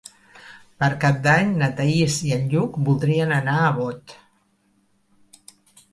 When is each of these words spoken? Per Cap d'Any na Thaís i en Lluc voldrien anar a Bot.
Per 0.83 0.87
Cap 1.03 1.19
d'Any 1.27 1.51
na 1.59 1.69
Thaís 1.81 2.17
i 2.29 2.33
en 2.37 2.49
Lluc 2.55 2.81
voldrien 2.89 3.35
anar 3.39 3.59
a 3.67 3.71
Bot. 3.79 4.19